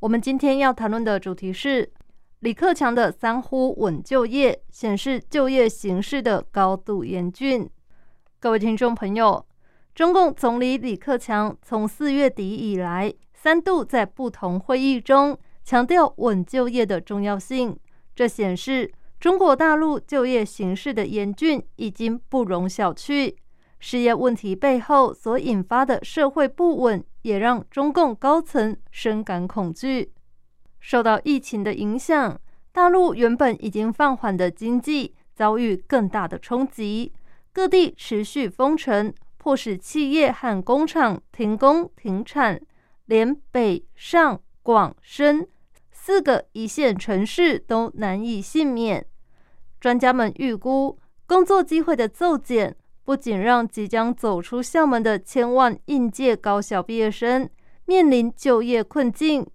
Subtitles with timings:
[0.00, 1.90] 我们今天要谈论的主题是
[2.40, 7.68] 李克强的三呼稳就业，显示就业形势的高度严峻。
[8.38, 9.46] 各位听众朋友，
[9.94, 17.74] 中共总理李克强从四月底以来，三度在不同会议中强调稳就业的重要性，
[18.14, 23.34] 这显示中国大陆就业形势的严峻已经不容小觑。
[23.78, 30.12] 失业问题背后所引发的社会不稳，也让中共高层深感恐惧。
[30.78, 37.12] 受到疫情的影响，大陆原本已经放缓的经济遭遇更大的冲击，
[37.52, 42.60] 各地持续封城，迫使企业和工厂停工停产，
[43.06, 45.48] 连北上广深
[45.90, 49.04] 四个一线城市都难以幸免。
[49.80, 52.76] 专家们预估，工作机会的骤减。
[53.06, 57.48] 不仅让即将走出校门的千万应届高校毕业生
[57.84, 59.46] 面临就业困境，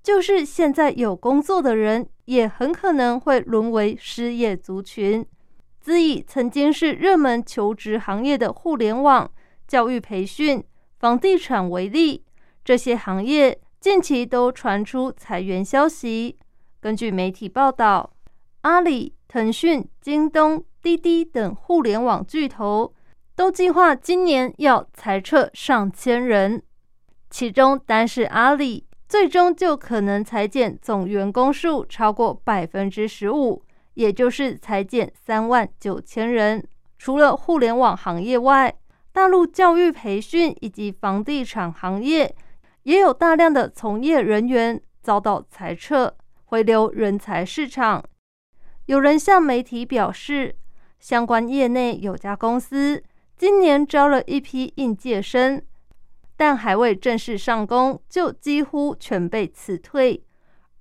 [0.00, 5.26] 就是现在有工作的人，也很可能会沦为失业族群。
[5.80, 9.28] 自以曾经是热门求职行业的互联网、
[9.66, 10.62] 教育培训、
[11.00, 12.24] 房地产为例，
[12.64, 16.38] 这些行业近期都传出裁员消息。
[16.80, 18.12] 根据媒体报道，
[18.60, 22.94] 阿里、腾讯、京东、滴滴等互联网巨头。
[23.40, 26.62] 都计划今年要裁撤上千人，
[27.30, 33.64] 其中单是阿里，最终就可能裁减总员工数超过百分之十五，
[33.94, 36.62] 也就是裁减三万九千人。
[36.98, 38.76] 除了互联网行业外，
[39.10, 42.36] 大陆教育培训以及房地产行业
[42.82, 46.14] 也有大量的从业人员遭到裁撤，
[46.44, 48.04] 回流人才市场。
[48.84, 50.54] 有人向媒体表示，
[50.98, 53.02] 相关业内有家公司。
[53.40, 55.62] 今年招了一批应届生，
[56.36, 60.22] 但还未正式上工，就几乎全被辞退。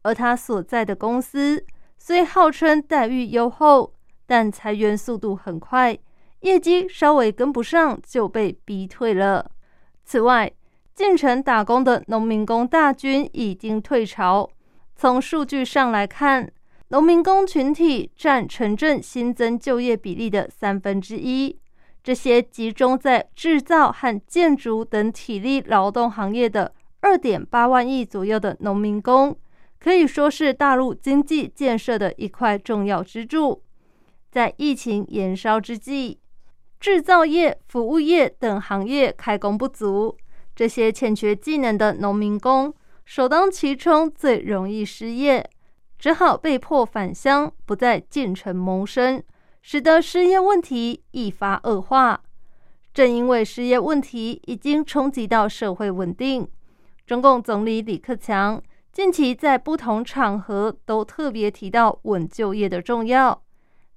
[0.02, 1.66] 而他所在的公司
[1.98, 3.94] 虽号称待遇优厚，
[4.26, 5.98] 但裁员速度很快，
[6.42, 9.50] 业绩稍微跟不上就被逼退了。
[10.04, 10.52] 此外，
[10.94, 14.50] 进城打工的农民工大军已经退潮。
[14.98, 16.52] 从数据上来看，
[16.90, 21.58] 农民工群体占城镇新增就业比例的三分之一。
[22.10, 29.38] 这些集中在制造和建筑等体力劳动行业的二点八万亿左右的农民工，
[29.80, 33.62] 可以说是大陆经济建设的一块重要支柱。
[34.32, 36.18] 在疫情延烧之际，
[36.80, 40.18] 制造业、服务业等行业开工不足，
[40.56, 42.74] 这些欠缺技能的农民工
[43.06, 45.48] 首当其冲，最容易失业，
[46.00, 49.22] 只好被迫返乡，不再进城谋生。
[49.62, 52.22] 使得失业问题一发恶化。
[52.94, 56.48] 正因为失业问题已经冲击到社会稳定，
[57.06, 58.62] 中共总理李克强
[58.92, 63.44] 近期在不同场合都特别提到稳就业的重要。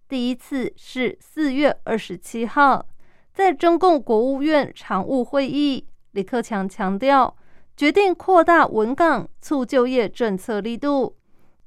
[0.08, 2.86] 第一次是四月二十七号，
[3.32, 7.34] 在中共国务院常务会议，李克强强调
[7.74, 11.16] 决定扩大稳岗促就业政策力度。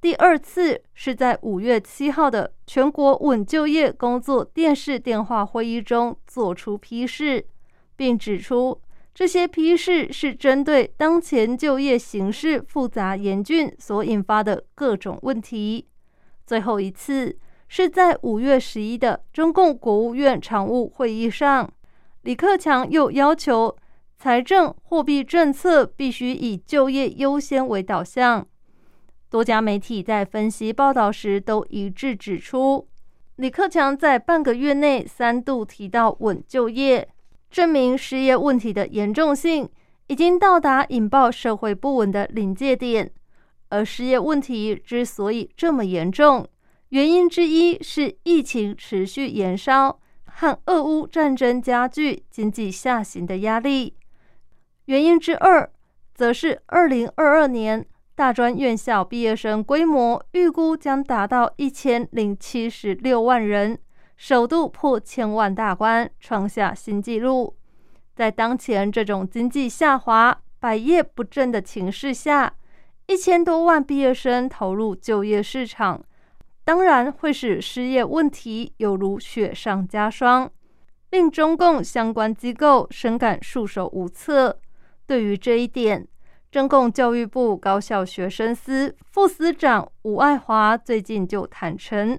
[0.06, 7.44] 第二次是在五月七号的全国稳就业工作电视电话会议中作出批示，
[7.96, 8.80] 并指出
[9.16, 15.88] 这些批示是针对当前就业形势复杂严峻所引发的各种问题。
[16.46, 17.36] 最后一次
[17.68, 21.68] 是在五月十一的中共国务院常务会议上，
[22.22, 23.76] 李克强又要求
[24.20, 28.46] 财政货币政策必须以就业优先为导向。
[29.30, 32.88] 多家媒体在分析报道时都一致指出，
[33.36, 37.10] 李克强在半个月内三度提到稳就业，
[37.50, 39.70] 证明失业问题的严重性
[40.08, 43.12] 已经到达引爆社会不稳的临界点。
[43.70, 46.48] 而失业问题之所以这么严重，
[46.90, 53.96] 原因之一是疫情持续延烧和俄乌战争加剧经济下行的压力。
[54.86, 55.70] 原因之二，
[56.14, 57.86] 则是二零二二年。
[58.16, 63.78] 大专院校毕业生规模预估将达到一千零七十六万人，
[64.16, 67.58] 首度破千万大关，创下新纪录。
[68.16, 72.56] 在当前这种经济下滑、百业不振的情势下，
[73.08, 76.02] 一千多万毕业生投入就业市场，
[76.64, 80.50] 当然会使失业问题犹如雪上加霜，
[81.10, 84.58] 令中共相关机构深感束手无策。
[85.06, 86.08] 对于这一点，
[86.56, 92.18] 中共教育部高校学生司副司长吴爱华最近就坦诚，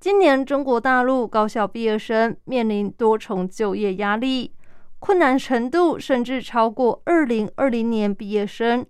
[0.00, 4.52] 今年中国大陆高校毕业生面临多重就业压力，
[4.98, 8.84] 困难程度甚至超过二零二零年毕业生。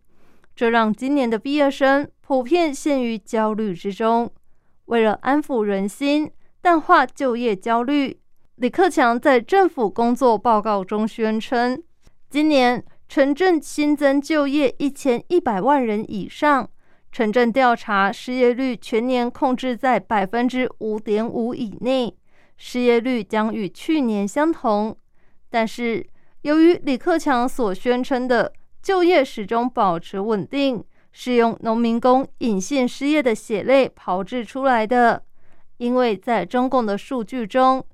[0.56, 4.33] 这让今年的毕业生普遍陷于焦虑之中。
[4.87, 6.31] 为了安抚人心、
[6.62, 8.19] 淡化就业焦虑，
[8.55, 11.83] 李克强在政府工作报告中宣称，
[12.31, 16.71] 今年城镇新增就业一千一百万人以上，
[17.11, 22.17] 城镇调查失业率全年控制在百分之五点五以内，
[22.57, 24.97] 失业率将与去年相同。
[25.51, 26.07] 但是，
[26.43, 30.81] 由于李克强所宣称的，就业始终保持稳定，
[31.11, 35.21] 是用农民工隐性失业的血泪炮制出来的。
[35.79, 37.85] 因为在中共的数据中，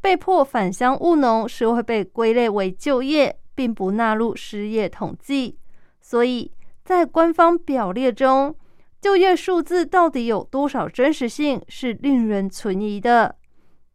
[0.00, 5.58] 被迫返乡务农是会被归类为就业，并不纳入失业统计，
[6.00, 6.50] 所以
[6.84, 8.54] 在官方表列中，
[9.00, 13.36] 就业数字到底有多少真实性是令人存疑的。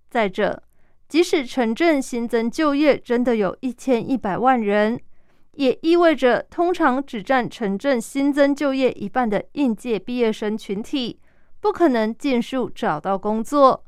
[0.10, 0.64] 再者，
[1.08, 5.00] 即使城镇新增就业真的有一千一百万人。
[5.54, 11.20] 也意味着，通常只占城镇新增就业一半的应届毕业生群体，
[11.60, 13.84] 不可能尽数找到工作。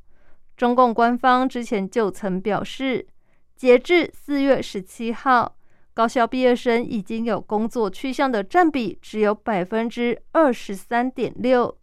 [0.58, 3.08] 中共官方之前就曾表示，
[3.56, 5.56] 截至四月十七号，
[5.94, 11.78] 高校毕业生已经有工作去向的占比只有百分之二十三点六，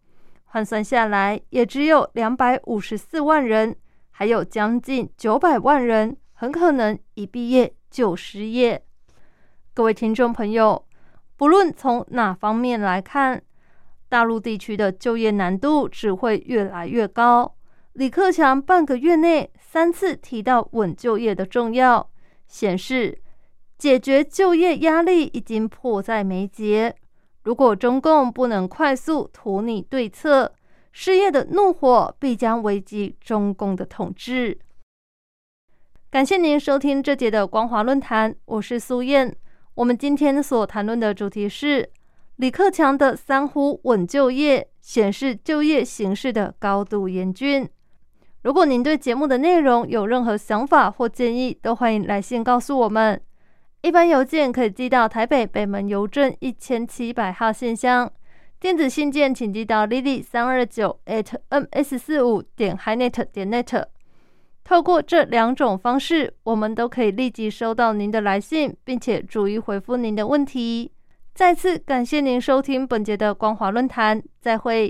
[0.45, 3.75] 换算下来也只有两百五十四万人，
[4.09, 8.83] 还有将近九百万人很可能一毕业就失业。
[9.75, 10.87] 各位听众朋友，
[11.37, 13.41] 不论从哪方面来看，
[14.09, 17.55] 大陆地区的就业难度只会越来越高。
[17.93, 22.09] 李克强半个月内三次提到稳就业的重要，
[22.47, 23.21] 显示
[23.79, 26.93] 解决就业压力已经迫在眉睫。
[27.43, 30.53] 如果中共不能快速图拟对策，
[30.91, 34.59] 失业的怒火必将危及中共的统治。
[36.11, 39.33] 感谢您收听这节的光华论坛，我是苏燕。
[39.75, 41.89] 我们今天所谈论的主题是
[42.35, 47.69] 李克强的“三呼稳就业”，显示就业形势的高度严峻。
[48.41, 53.21] 如果您对节目的内容有任何想法或建议，都欢迎来信告诉我们。
[53.81, 58.11] 一般邮件可以寄到台北北门邮政一千七百号信箱，
[58.59, 63.85] 电子信件请寄到 lily 三二九 at ms 四五点 hinet 点 net。
[64.65, 70.91] 透过这两种方式，我们都可以立即收到您的来信，并且逐一回复您的问题。
[71.33, 74.87] 再次感谢您收听本节的光华论坛，再会。